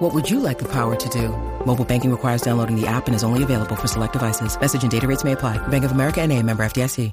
[0.00, 1.28] What would you like the power to do?
[1.66, 4.58] Mobile banking requires downloading the app and is only available for select devices.
[4.58, 5.58] Message and data rates may apply.
[5.68, 7.12] Bank of America and a member FDIC.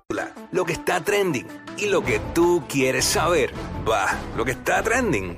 [0.53, 1.45] Lo que está trending
[1.77, 3.51] y lo que tú quieres saber.
[3.85, 5.37] Va, lo que está trending.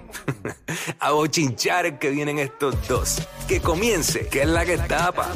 [1.00, 3.28] A bochinchar es que vienen estos dos.
[3.48, 5.30] Que comience, que es la que tapa.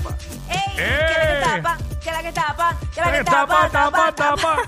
[0.52, 0.59] ¡Ey!
[0.76, 1.07] ¿Qué ¡Eh!
[1.18, 1.77] la que tapa?
[2.04, 2.80] ¿Qué la que tapa?
[2.93, 3.70] ¿Qué la que tapa?
[3.71, 4.57] Tapa, tapa.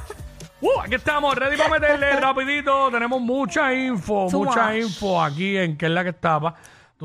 [0.62, 2.90] Uh, aquí estamos, ready para meterle rapidito.
[2.90, 4.78] Tenemos mucha info, mucha much.
[4.78, 6.56] info aquí en qué es la que estaba.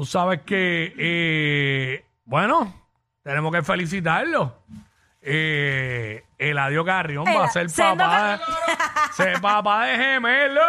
[0.01, 2.73] Tú sabes que, eh, bueno,
[3.23, 4.63] tenemos que felicitarlo.
[5.21, 8.43] Eh, Eladio Carrión va a ser papá, de,
[9.13, 10.63] ser papá de gemelo.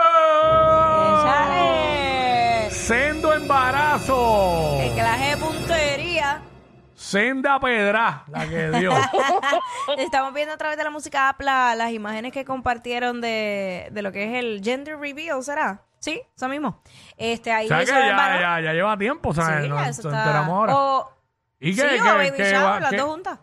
[2.71, 4.77] Sendo embarazo.
[4.81, 6.41] El clase de puntería.
[6.93, 8.91] Senda pedra, la que dio.
[9.97, 14.01] Estamos viendo a través de la música app la- las imágenes que compartieron de, de
[14.01, 15.83] lo que es el gender reveal, ¿será?
[16.01, 16.81] Sí, eso mismo.
[17.15, 18.41] Este, ahí o sea que hizo el ya, varón.
[18.41, 20.75] ya, ya lleva tiempo, sea, Sí, nos eso nos está- enteramos ahora.
[20.75, 21.11] O,
[21.59, 22.01] ¿Y sí, qué?
[22.01, 23.39] o baby shower, las dos juntas.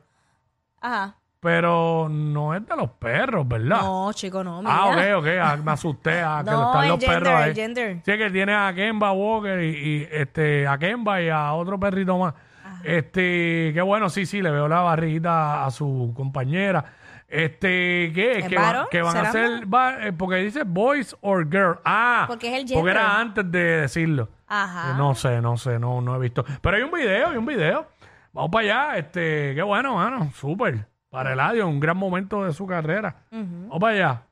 [0.80, 1.14] Ajá.
[1.40, 3.80] Pero no es de los perros, ¿verdad?
[3.80, 4.74] No, chico, no, mira.
[4.76, 7.48] ah, ok, ok, ah, me asusté, ah, que No, están el los gender, perros ahí.
[7.50, 7.96] el gender.
[8.04, 12.18] Sí, que tiene a Kemba Walker y, y, este, a Kemba y a otro perrito
[12.18, 12.34] más.
[12.82, 16.84] Este, qué bueno, sí, sí, le veo la barriguita a su compañera.
[17.28, 18.38] Este, ¿qué?
[18.38, 18.86] ¿Es Que, va- varón?
[18.90, 21.78] que van a ¿Será ser, va- eh, porque dice boys or girl.
[21.84, 22.96] Ah, Porque es el Porque gender.
[22.96, 24.28] era antes de decirlo.
[24.46, 24.92] Ajá.
[24.92, 26.44] Eh, No sé, no sé, no, no he visto.
[26.62, 27.86] Pero hay un video, hay un video.
[28.32, 30.86] Vamos para allá, este, qué bueno, mano, súper.
[31.10, 33.16] Para Eladio, un gran momento de su carrera.
[33.30, 34.22] Vamos para allá.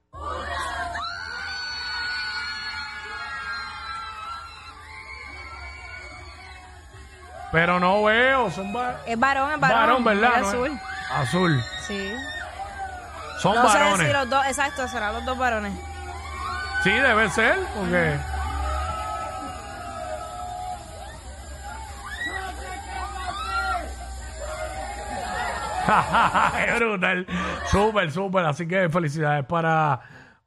[7.52, 9.78] Pero no veo, son va- Es varón, es varón.
[9.78, 10.40] varón, ¿verdad?
[10.40, 10.80] es No es- azul.
[11.12, 11.60] Azul.
[11.86, 12.10] Sí.
[13.40, 14.06] Son No sé varones.
[14.06, 15.72] si los dos, exacto, serán los dos varones.
[16.82, 18.16] Sí, debe ser, porque.
[26.66, 27.26] Qué brutal.
[27.70, 28.44] Súper, súper.
[28.46, 30.00] Así que felicidades para,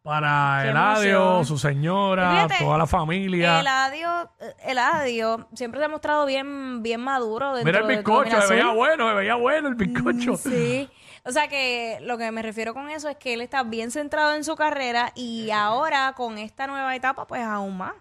[0.04, 1.46] para Qué Eladio, emoción.
[1.46, 3.60] su señora, Fíjate, toda la familia.
[3.62, 4.30] Eladio,
[4.66, 7.56] Eladio siempre se ha mostrado bien, bien maduro.
[7.56, 10.36] Dentro Mira el de bizcocho, se veía bueno, se veía bueno el bizcocho.
[10.50, 10.90] Sí.
[11.30, 14.34] O sea que lo que me refiero con eso es que él está bien centrado
[14.34, 17.94] en su carrera y ahora con esta nueva etapa, pues aún más.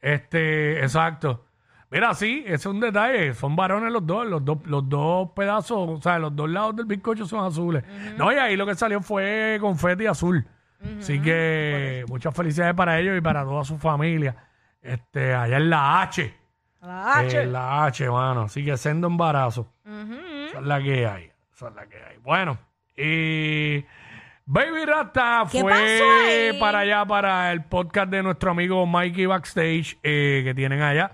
[0.00, 1.44] Este, exacto.
[1.88, 3.32] Mira, sí, ese es un detalle.
[3.34, 6.86] Son varones los dos, los dos, los dos pedazos, o sea, los dos lados del
[6.86, 7.84] bizcocho son azules.
[8.16, 10.44] No, y ahí lo que salió fue confeti azul.
[10.98, 14.34] Así que muchas felicidades para ellos y para toda su familia.
[14.80, 16.34] Este, allá en la H.
[16.80, 17.40] La H.
[17.40, 18.42] En la H, mano.
[18.42, 19.72] Así que siendo embarazo.
[19.86, 21.31] Esa es la que hay.
[21.54, 22.16] Esa es la que hay.
[22.22, 22.58] Bueno,
[22.96, 23.84] y
[24.46, 26.58] Baby Rata ¿Qué fue ahí?
[26.60, 31.12] para allá, para el podcast de nuestro amigo Mikey Backstage, eh, que tienen allá.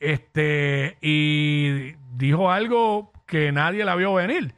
[0.00, 4.54] Este, y dijo algo que nadie la vio venir.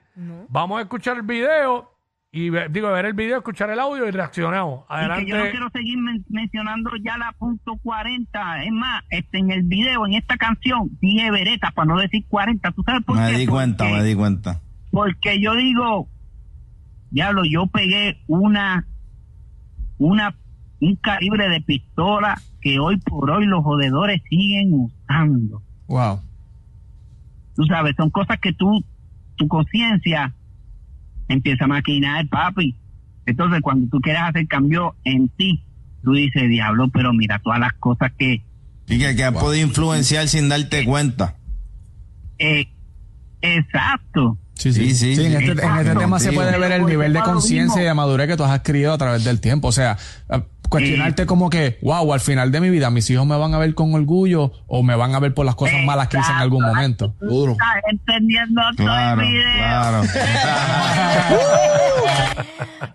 [0.49, 1.91] Vamos a escuchar el video
[2.31, 4.81] y ve- digo, ver el video, escuchar el audio y reaccionamos.
[4.91, 5.25] Y Adelante.
[5.25, 8.62] que yo no quiero seguir men- mencionando ya la punto 40.
[8.65, 12.71] Es más, este, en el video, en esta canción, dije vereta para no decir 40.
[12.73, 13.39] ¿Tú sabes por Me qué?
[13.39, 14.61] di cuenta, Porque- me di cuenta.
[14.91, 16.09] Porque yo digo,
[17.11, 18.87] diablo, yo pegué una,
[19.99, 20.37] una,
[20.81, 25.62] un calibre de pistola que hoy por hoy los jodedores siguen usando.
[25.87, 26.21] Wow.
[27.55, 28.84] Tú sabes, son cosas que tú,
[29.37, 30.34] tu conciencia
[31.29, 32.77] empieza a maquinar, papi.
[33.27, 35.62] Entonces, cuando tú quieres hacer cambio en ti,
[36.03, 38.43] tú dices, diablo, pero mira todas las cosas que,
[38.89, 41.37] Y que, que has podido influenciar sin darte cuenta.
[42.39, 42.67] eh,
[43.43, 44.39] exacto.
[44.60, 44.91] Sí, sí.
[44.91, 45.98] Sí, sí, Sí, en este, en este exacto.
[46.00, 48.93] tema se puede ver el nivel de conciencia y de madurez que tú has adquirido
[48.93, 49.69] a través del tiempo.
[49.69, 49.96] O sea,
[50.29, 53.58] eh, cuestionarte como que, wow, al final de mi vida mis hijos me van a
[53.58, 56.38] ver con orgullo o me van a ver por las cosas malas que hice en
[56.38, 57.14] algún momento.
[57.20, 57.52] Duro.
[57.52, 59.56] Estás entendiendo todo Claro, el video.
[59.56, 60.02] claro.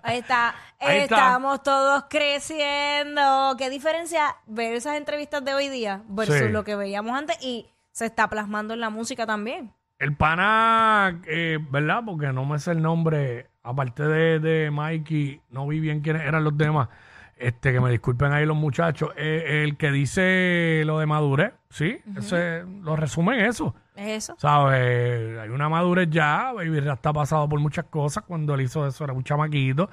[0.04, 0.56] Ahí está.
[0.80, 1.16] Ahí está.
[1.16, 3.56] Estamos todos creciendo.
[3.58, 6.48] ¿Qué diferencia ver esas entrevistas de hoy día versus Sí.
[6.50, 7.38] lo que veíamos antes?
[7.42, 9.72] Y se está plasmando en la música también.
[9.98, 12.04] El pana, eh, ¿verdad?
[12.06, 16.44] Porque no me sé el nombre, aparte de, de Mikey, no vi bien quiénes eran
[16.44, 16.90] los demás.
[17.38, 19.10] Este, que me disculpen ahí los muchachos.
[19.18, 23.76] Eh, el que dice lo de madurez, sí, ese, lo resume en eso.
[23.96, 24.36] Es eso.
[24.38, 25.40] ¿Sabes?
[25.40, 26.54] Hay una madurez ya.
[26.54, 28.24] Baby Rasta ha pasado por muchas cosas.
[28.26, 29.90] Cuando él hizo eso era un chamaquito.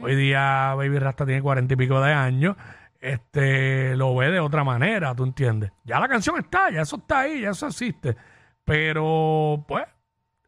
[0.00, 2.56] Hoy día Baby Rasta tiene cuarenta y pico de años.
[2.98, 5.72] Este lo ve de otra manera, ¿tú entiendes?
[5.84, 8.16] Ya la canción está, ya eso está ahí, ya eso existe.
[8.66, 9.84] Pero, pues,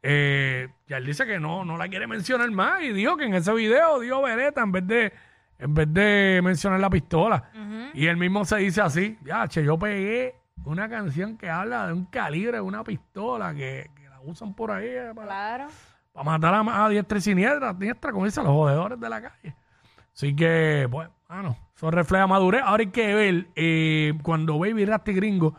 [0.02, 2.82] eh, ya él dice que no, no la quiere mencionar más.
[2.82, 5.12] Y dijo que en ese video dio vereta en vez de,
[5.58, 7.50] en vez de mencionar la pistola.
[7.94, 10.34] Y él mismo se dice así, ya, che, yo pegué
[10.64, 14.72] una canción que habla de un calibre de una pistola que, que la usan por
[14.72, 15.66] ahí eh, para, Claro.
[16.12, 19.54] para matar a, a diestra y siniestra, diestra, como dicen los jodedores de la calle.
[20.12, 22.62] Así que, pues, bueno, eso refleja madurez.
[22.64, 25.54] Ahora hay que ver eh, cuando Baby Rasty Gringo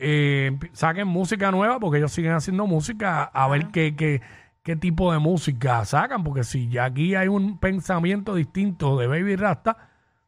[0.00, 4.20] eh, saquen música nueva, porque ellos siguen haciendo música, a ver qué, qué,
[4.62, 9.36] qué tipo de música sacan, porque si ya aquí hay un pensamiento distinto de Baby
[9.36, 9.76] Rasta,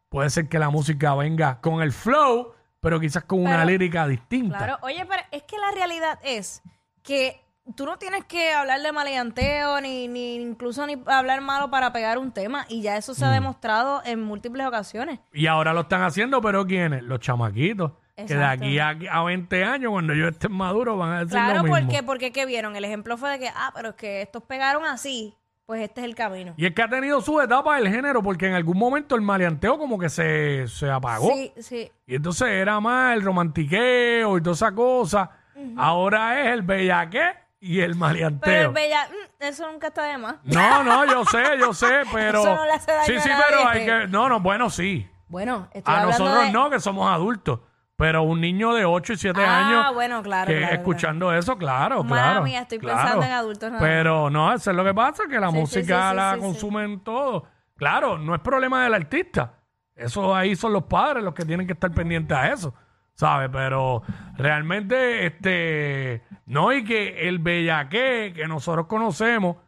[0.08, 4.06] puede ser que la música venga con el flow, pero quizás con una Pero- lírica
[4.06, 4.58] distinta.
[4.58, 6.62] Claro, oye, pero es que la realidad es
[7.02, 7.40] que
[7.76, 12.18] tú no tienes que hablar de maleanteo ni, ni incluso ni hablar malo para pegar
[12.18, 13.34] un tema y ya eso se ha Mm.
[13.34, 15.20] demostrado en múltiples ocasiones.
[15.32, 17.02] Y ahora lo están haciendo, pero ¿quiénes?
[17.04, 17.92] Los chamaquitos.
[18.16, 18.64] Que de Exacto.
[18.66, 21.78] aquí a, a 20 años, cuando ellos estén maduros, van a decir Claro, lo mismo.
[21.78, 22.76] porque porque ¿qué vieron?
[22.76, 26.06] El ejemplo fue de que, ah, pero es que estos pegaron así, pues este es
[26.06, 26.52] el camino.
[26.58, 29.78] Y es que ha tenido su etapa del género, porque en algún momento el maleanteo
[29.78, 31.32] como que se, se apagó.
[31.32, 31.90] Sí, sí.
[32.06, 35.30] Y entonces era más el romantiqueo y toda esa cosa.
[35.76, 37.22] Ahora es el bellaque
[37.60, 38.68] y el Pero maleanteo.
[38.68, 40.36] el bella, mm, eso nunca está de más.
[40.44, 42.40] No, no, yo sé, yo sé, pero...
[42.40, 43.44] Eso no le hace daño sí, a sí, nadie.
[43.48, 44.08] pero hay que...
[44.08, 45.08] No, no, bueno, sí.
[45.28, 47.60] Bueno, estoy A hablando nosotros de- no, que somos adultos.
[48.02, 51.56] Pero un niño de 8 y 7 Ah, años bueno, claro, que claro, escuchando eso,
[51.56, 52.42] claro, Mala claro.
[52.42, 52.98] mía, estoy claro.
[52.98, 56.02] pensando en adultos nada Pero no, eso es lo que pasa, que la Sí, música
[56.02, 57.44] sí, sí, la consumen todo.
[57.76, 59.54] Claro, no es problema del artista.
[59.94, 62.74] Eso ahí son los padres los que tienen que estar pendientes a eso,
[63.14, 63.48] ¿sabes?
[63.52, 64.02] Pero
[64.36, 69.58] realmente, este, no, y que el bellaque que nosotros conocemos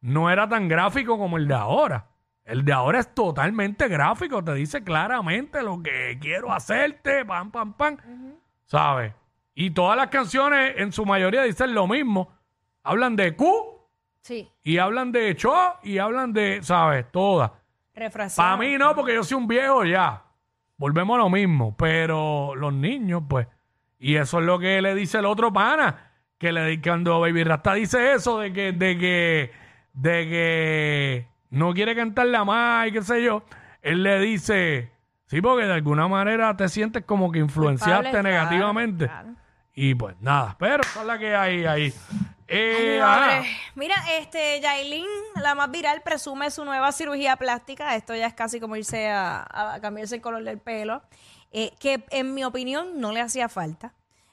[0.00, 2.06] no era tan gráfico como el de ahora.
[2.46, 7.72] El de ahora es totalmente gráfico, te dice claramente lo que quiero hacerte, pam, pam,
[7.74, 7.96] pam,
[8.64, 9.12] ¿sabes?
[9.52, 12.32] Y todas las canciones en su mayoría dicen lo mismo.
[12.84, 13.76] Hablan de Q
[14.26, 15.54] Sí, y hablan de Cho
[15.84, 17.06] y hablan de, ¿sabes?
[17.12, 17.52] Todas.
[17.94, 18.44] refracción.
[18.44, 20.24] Para mí no, porque yo soy un viejo ya.
[20.76, 21.76] Volvemos a lo mismo.
[21.76, 23.46] Pero los niños, pues.
[24.00, 26.10] Y eso es lo que le dice el otro pana.
[26.38, 29.52] Que le cuando Baby Rasta dice eso de que, de que,
[29.92, 33.42] de que no quiere cantarla más y qué sé yo.
[33.82, 34.90] Él le dice,
[35.26, 39.06] sí, porque de alguna manera te sientes como que influenciaste Culpable, negativamente.
[39.06, 39.30] claro.
[39.74, 41.94] Y pues nada, pero esa es la que hay ahí.
[42.48, 43.46] Eh, Ay, madre.
[43.74, 45.04] Mira, este, Yailin,
[45.42, 47.94] la más viral, presume su nueva cirugía plástica.
[47.96, 51.02] Esto ya es casi como irse a, a cambiarse el color del pelo.
[51.52, 53.92] eh, que en mi opinión no le hacía falta.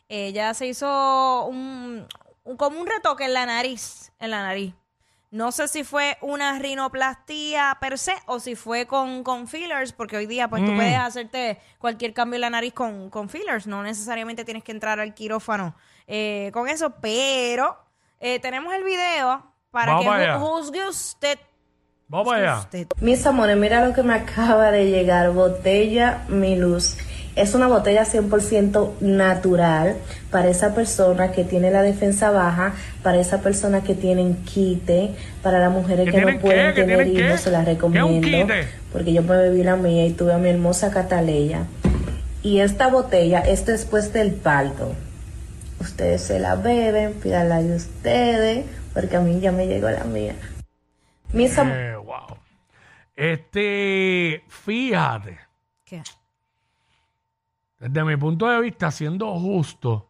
[0.09, 2.07] Ella se hizo un,
[2.43, 4.73] un- como un retoque en la nariz, en la nariz.
[5.33, 10.15] No sé si fue una rinoplastía per se o si fue con, con fillers, porque
[10.15, 13.65] hoy día pues tú puedes hacerte cualquier cambio en la nariz con, con fillers.
[13.65, 15.75] No necesariamente tienes que entrar al quirófano
[16.05, 17.75] eh, con eso, pero
[18.19, 20.37] eh, tenemos el video para Vamos que para allá.
[20.39, 21.39] ju- juzgue usted.
[22.09, 22.59] Vamos para allá.
[22.59, 22.87] usted.
[23.01, 25.31] Mis amores, mira lo que me acaba de llegar.
[25.31, 26.95] Botella Mi Luz.
[27.35, 29.97] Es una botella 100% natural
[30.29, 35.59] para esa persona que tiene la defensa baja, para esa persona que tienen quite, para
[35.59, 36.81] las mujeres ¿Que no pueden qué?
[36.81, 38.53] ¿Que tener hijos, se las ¿Qué es un recomiendo.
[38.91, 41.65] Porque yo me bebí la mía y tuve a mi hermosa Cataleya.
[42.43, 44.93] Y esta botella es después del parto.
[45.79, 50.35] Ustedes se la beben, pídanla de ustedes, porque a mí ya me llegó la mía.
[51.31, 51.57] Mis.
[51.57, 52.37] Eh, wow.
[53.15, 55.39] Este, fíjate,
[55.85, 56.01] ¿Qué?
[57.83, 60.09] Desde mi punto de vista, siendo justo,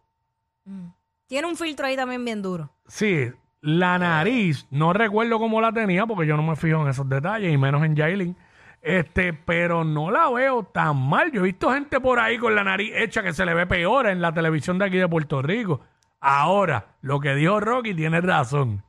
[1.27, 2.69] Tiene un filtro ahí también bien duro.
[2.87, 7.07] sí, la nariz, no recuerdo cómo la tenía porque yo no me fijo en esos
[7.07, 8.35] detalles y menos en Jailin.
[8.81, 11.31] Este, pero no la veo tan mal.
[11.31, 14.07] Yo he visto gente por ahí con la nariz hecha que se le ve peor
[14.07, 15.79] en la televisión de aquí de Puerto Rico.
[16.19, 18.83] Ahora, lo que dijo Rocky tiene razón.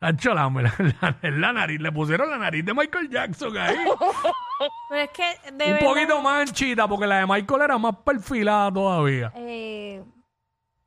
[0.00, 3.76] Hacho, la, la- la nariz, le pusieron la nariz de Michael Jackson ahí.
[4.88, 7.96] Pero es que de un verdad, poquito más anchita, porque la de Michael era más
[8.04, 9.32] perfilada todavía.
[9.36, 10.02] eh,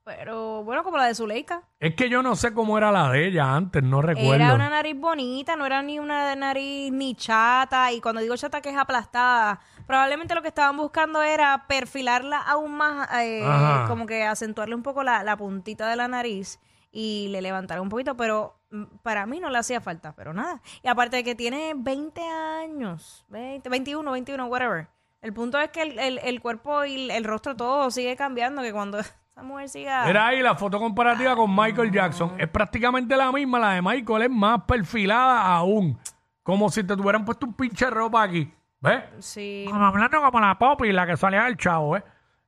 [0.06, 1.62] pero bueno, como la de Zuleika.
[1.80, 4.34] Es que yo no sé cómo era la de ella antes, no recuerdo.
[4.34, 7.90] Era una nariz bonita, no era ni una nariz ni chata.
[7.94, 9.62] Y cuando digo chata, que es aplastada.
[9.88, 13.46] Probablemente lo que estaban buscando era perfilarla aún más, eh,
[13.88, 16.60] como que acentuarle un poco la, la puntita de la nariz
[16.94, 18.16] y le levantar un poquito.
[18.16, 20.62] Pero mm, para mí no le hacía falta, pero nada.
[20.82, 24.88] Y aparte de que tiene 20 años, 20, 21, 21, whatever.
[25.22, 28.62] El punto es que el, el- el cuerpo y el, el rostro todo sigue cambiando,
[28.62, 30.06] que cuando esa mujer siga.
[30.06, 32.36] Mira ahí la foto comparativa con Michael Jackson.
[32.38, 33.58] Es prácticamente la misma.
[33.60, 35.98] La de Michael es más perfilada aún.
[36.44, 38.54] Como si te tuvieran puesto un pinche ropa aquí.
[38.82, 39.02] ¿Ves?
[39.20, 39.66] Sí.
[39.70, 42.04] Como hablando como la Poppy, la que salía del chavo, ¿eh?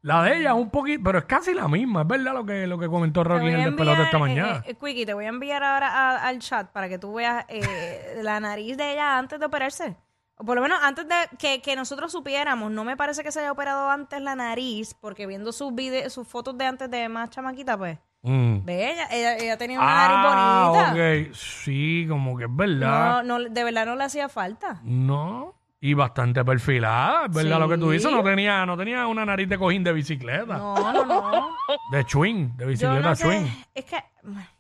[0.06, 2.02] La de ella es un poquito, pero es casi la misma.
[2.04, 4.58] Es verdad lo que, lo que comentó Rocky en el despelote esta mañana.
[4.66, 7.44] eh, eh, Quickie, te voy a enviar ahora a- al chat para que tú veas
[7.50, 9.96] eh, la nariz de ella antes de operarse.
[10.38, 12.70] O por lo menos antes de que, que nosotros supiéramos.
[12.72, 16.28] No me parece que se haya operado antes la nariz, porque viendo sus vide- sus
[16.28, 17.98] fotos de antes de más chamaquita, pues.
[18.22, 18.64] Mm.
[18.66, 21.30] Ve, ella, ella, ella tenía una Ah, nariz bonita.
[21.32, 21.36] ok.
[21.36, 23.24] Sí, como que es verdad.
[23.24, 24.80] No, no, de verdad no le hacía falta.
[24.84, 25.56] No.
[25.88, 27.60] Y bastante perfilada, es verdad Sí.
[27.60, 28.12] lo que tú dices.
[28.12, 30.58] No tenía, no tenía una nariz de cojín de bicicleta.
[30.58, 31.50] No, no, no.
[31.92, 33.46] De swing, de Yo bicicleta no swing.
[33.76, 34.04] es que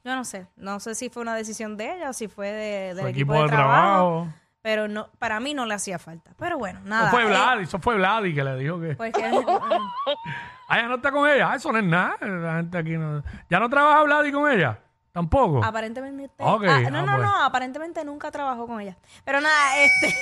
[0.03, 2.93] yo no sé, no sé si fue una decisión de ella o si fue de,
[2.93, 4.27] del Su equipo, de, trabajo,
[4.61, 6.31] pero no, para mí no le hacía falta.
[6.37, 7.07] Pero bueno, nada.
[7.07, 8.95] Eso fue eh, Vladi, eso fue Vladi que le dijo que.
[8.95, 9.23] pues que-
[10.67, 11.51] Ah, ya no está con ella.
[11.51, 12.17] Ah, eso no es nada.
[12.21, 13.23] La gente aquí no.
[13.49, 14.79] ¿Ya no trabaja Vladi con ella?
[15.15, 15.63] Tampoco.
[15.63, 17.25] aparentemente Ok, ah, no, ah, no, pues.
[17.25, 18.97] no, aparentemente nunca trabajó con ella.
[19.23, 20.13] Pero nada, este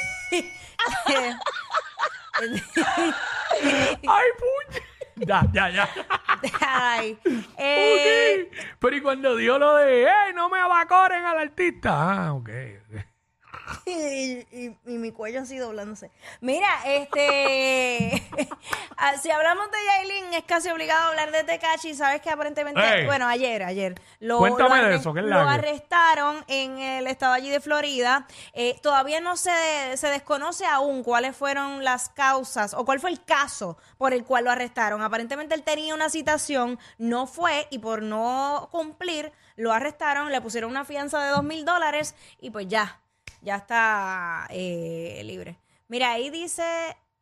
[4.07, 4.81] ¡Ay, puñe!
[5.25, 5.89] Ya, ya, ya.
[6.61, 7.17] ay,
[7.57, 8.51] eh.
[8.77, 12.27] Pero y cuando dio lo de, ¡Ey, no me abacoren al artista!
[12.27, 12.49] Ah, ok.
[13.91, 16.11] y, y- y mi cuello así doblándose.
[16.41, 18.23] Mira, este.
[18.97, 21.93] ah, si hablamos de Yailin, es casi obligado a hablar de Tecachi.
[21.93, 23.05] Sabes que aparentemente.
[23.05, 23.95] Bueno, ayer, ayer.
[24.19, 28.27] Lo, Cuéntame lo de eso, ¿qué es Lo arrestaron en el estado allí de Florida.
[28.53, 29.51] Eh, todavía no se,
[29.97, 34.45] se desconoce aún cuáles fueron las causas o cuál fue el caso por el cual
[34.45, 35.01] lo arrestaron.
[35.01, 40.71] Aparentemente él tenía una citación, no fue y por no cumplir lo arrestaron, le pusieron
[40.71, 42.99] una fianza de dos mil dólares y pues ya,
[43.43, 45.59] ya está eh, libre.
[45.87, 46.63] Mira, ahí dice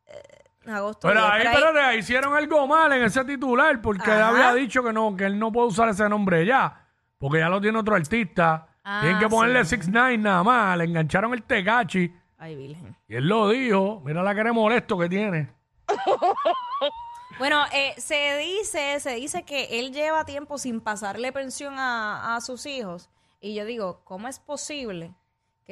[0.06, 1.08] eh, agosto.
[1.08, 4.28] Pero 10, ahí, pero ahí- espérate, hicieron algo mal en ese titular porque él Ajá.
[4.28, 6.86] había dicho que no, que él no puede usar ese nombre ya,
[7.18, 8.68] porque ya lo tiene otro artista.
[8.84, 9.76] Ah, Tienen que ponerle sí.
[9.76, 12.96] 6 9 nada más, le engancharon el Tecachi Ay, virgen.
[13.06, 14.00] y él lo dijo.
[14.04, 15.52] Mira la cara de molesto que tiene.
[17.38, 22.40] Bueno, eh, se dice, se dice que él lleva tiempo sin pasarle pensión a, a
[22.40, 23.08] sus hijos.
[23.40, 25.14] Y yo digo, ¿cómo es posible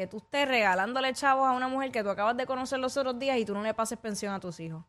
[0.00, 3.19] que tú estés regalándole chavos a una mujer que tú acabas de conocer los otros
[3.19, 4.83] días y tú no le pases pensión a tus hijos?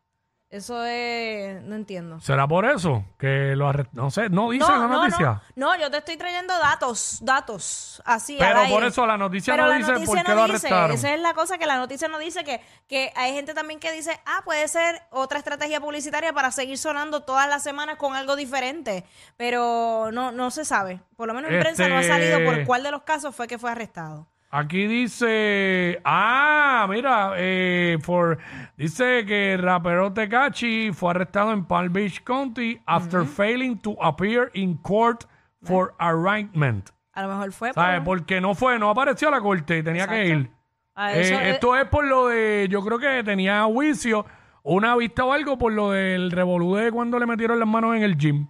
[0.49, 2.19] Eso es, no entiendo.
[2.19, 4.03] ¿Será por eso que lo arrestaron?
[4.03, 5.41] No sé, no dice la noticia.
[5.55, 8.33] No, no, yo te estoy trayendo datos, datos, así.
[8.33, 8.73] al Pero aire.
[8.73, 10.67] por eso la noticia Pero no la dice por noticia qué no lo dice.
[10.67, 10.91] arrestaron.
[10.97, 13.93] Esa es la cosa que la noticia no dice que, que hay gente también que
[13.93, 18.35] dice, ah, puede ser otra estrategia publicitaria para seguir sonando todas las semanas con algo
[18.35, 19.05] diferente.
[19.37, 20.99] Pero no, no se sabe.
[21.15, 23.47] Por lo menos en prensa no ha Este- salido por cuál de los casos fue
[23.47, 24.27] que fue arrestado.
[24.53, 28.37] Aquí dice, ah, mira, eh, for,
[28.75, 34.51] dice que el rapero Tecachi fue arrestado en Palm Beach County after failing to appear
[34.53, 35.23] in court
[35.63, 36.89] for arraignment.
[37.13, 38.01] A lo mejor fue ¿Sabes?
[38.01, 40.51] por- Porque no fue, no apareció a la corte y tenía que ir.
[40.95, 44.25] Ah, Eh, eso es- esto es por lo de, yo creo que tenía juicio,
[44.63, 48.03] una vista o algo por lo del revolú de cuando le metieron las manos en
[48.03, 48.47] el gym.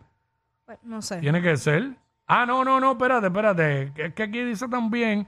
[0.65, 1.17] pues, no sé.
[1.20, 1.91] Tiene que ser.
[2.25, 3.91] Ah, no, no, no, espérate, espérate.
[3.96, 5.27] Es que aquí dice también,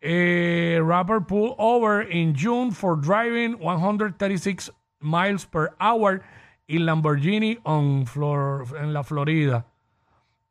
[0.00, 4.70] eh, rapper pulled over in June for driving 136
[5.00, 6.22] miles per hour
[6.68, 9.64] in Lamborghini on Flor- en la Florida.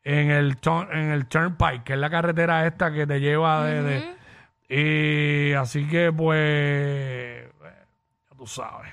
[0.05, 0.57] En el,
[0.91, 3.81] en el Turnpike, que es la carretera esta que te lleva de...
[3.83, 4.13] de-
[4.69, 8.89] y así que, pues, ya tú sabes.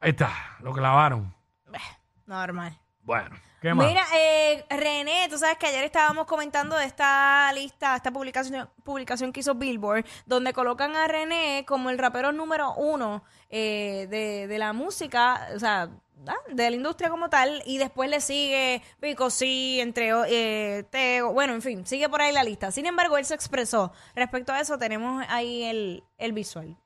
[0.00, 1.32] Ahí está, lo clavaron.
[2.26, 2.76] Normal.
[3.06, 3.30] Bueno,
[3.62, 3.86] ¿qué más?
[3.86, 9.32] Mira, eh, René, tú sabes que ayer estábamos comentando de esta lista, esta publicación, publicación
[9.32, 14.58] que hizo Billboard, donde colocan a René como el rapero número uno eh, de, de
[14.58, 15.88] la música, o sea,
[16.26, 16.34] ¿ah?
[16.52, 21.32] de la industria como tal, y después le sigue Pico sí, entre o- eh, Teo,
[21.32, 22.72] bueno, en fin, sigue por ahí la lista.
[22.72, 23.92] Sin embargo, él se expresó.
[24.16, 26.76] Respecto a eso, tenemos ahí el, el visual.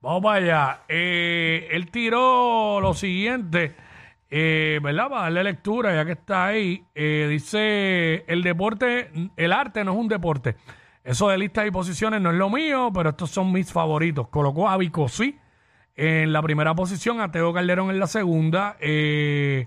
[0.00, 0.82] Vamos para allá.
[0.88, 3.74] Eh, él tiró lo siguiente,
[4.30, 5.08] eh, ¿verdad?
[5.08, 6.84] Para darle lectura, ya que está ahí.
[6.94, 10.56] Eh, dice, el deporte, el arte no es un deporte.
[11.04, 14.28] Eso de listas y posiciones no es lo mío, pero estos son mis favoritos.
[14.28, 15.38] Colocó a Vicosí
[15.98, 19.66] en la primera posición, a Teo Calderón en la segunda, eh,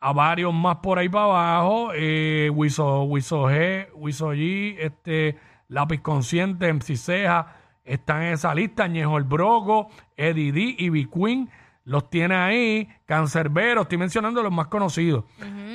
[0.00, 5.36] a varios más por ahí para abajo, eh, Wiso, G, Wiso G, este,
[5.68, 11.50] Lápiz Consciente, MC Ceja, están en esa lista, Ñejo el Broco, Eddie D y Queen,
[11.88, 15.24] los tiene ahí, Cancerbero, estoy mencionando los más conocidos.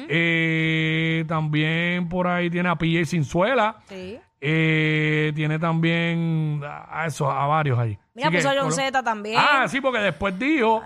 [0.08, 4.20] Eh, también por ahí tiene a PJ Sinzuela, Sí.
[4.40, 7.98] eh, tiene también a eso, a varios ahí.
[8.14, 9.40] Mira, Así puso que a John colo- Z también.
[9.40, 10.84] Ah, sí, porque después dijo,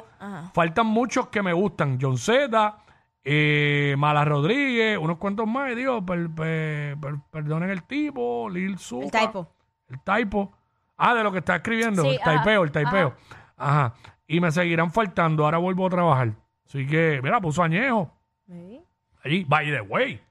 [0.53, 1.97] faltan muchos que me gustan.
[2.01, 2.77] John Z,
[3.23, 8.77] eh, Mala Rodríguez, unos cuantos más, y digo, per- per- per- perdonen el tipo, Lil
[8.77, 9.05] Supa.
[9.05, 9.51] El typo.
[9.89, 10.53] El typo.
[10.97, 13.13] Ah, de lo que está escribiendo, Sí, el typeo, el typeo.
[13.57, 13.93] Ajá.
[14.27, 16.33] Y me seguirán faltando, ahora vuelvo a trabajar.
[16.65, 18.11] Así que, mira, puso añejo.
[18.45, 18.81] ¿Sí?
[19.23, 20.21] Allí, by the way.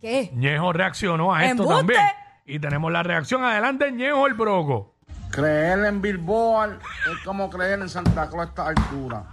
[0.00, 0.30] ¿Qué?
[0.34, 1.78] Ñejo reaccionó a esto ¡Embuste!
[1.78, 2.00] también.
[2.44, 3.42] Y tenemos la reacción.
[3.42, 4.94] Adelante, Ñejo el broco.
[5.30, 6.78] Creer en Billboard
[7.12, 9.24] es como creer en Santa Claus a esta altura.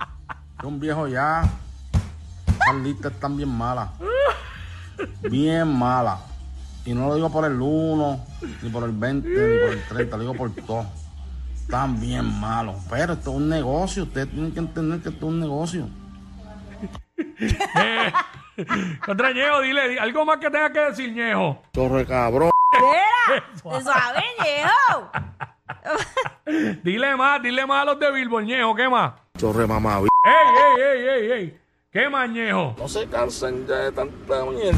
[0.58, 1.44] Es un viejo ya.
[2.68, 3.90] Las listas están bien malas.
[5.22, 6.20] Bien malas.
[6.86, 8.26] Y no lo digo por el 1,
[8.62, 10.86] ni por el 20, ni por el 30, lo digo por todo.
[11.66, 12.76] Están bien malos.
[12.90, 14.04] Pero esto es un negocio.
[14.04, 15.90] Ustedes tienen que entender que esto es un negocio.
[17.18, 18.14] Eh,
[19.06, 21.64] contra Ñejo, dile, di- algo más que tenga que decir, Ñejo.
[21.72, 22.52] Torre cabrón.
[22.80, 23.44] ¡Mira!
[23.82, 25.12] ¡Suave, viejo!
[26.84, 29.14] Dile más, dile más a los de Billboard, Ñejo, ¿qué más?
[29.38, 30.00] Torre mamá.
[30.00, 30.34] ¡Ey,
[30.78, 31.60] ey, ey, ey, ey!
[31.92, 32.76] ¿Qué más, Ñejo?
[32.78, 34.78] No se cansen ya de tanta mierda.